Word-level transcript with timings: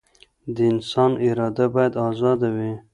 د 0.55 0.57
انسان 0.71 1.11
اراده 1.27 1.65
بايد 1.73 1.93
ازاده 2.07 2.49
وي. 2.55 2.71